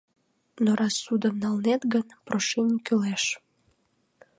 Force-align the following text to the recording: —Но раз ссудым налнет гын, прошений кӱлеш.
—Но 0.63 0.71
раз 0.79 0.93
ссудым 1.03 1.35
налнет 1.43 1.81
гын, 1.93 2.07
прошений 2.27 2.81
кӱлеш. 2.87 3.23